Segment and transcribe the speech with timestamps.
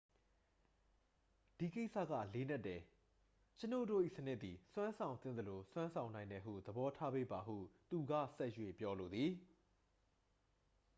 [1.59, 2.81] """ဒီကိစ္စက လေးနက်တယ်။
[3.59, 7.57] ကျွန်ုပ်တို့၏စနစ်သည် စွမ်းဆောင်သင့်သလို စွမ်းဆောင်နိုင်တယ်ဟု သဘောထားပေးပါ” ဟု
[7.89, 9.31] သူက ဆက်၍ ပြောလိုသည်။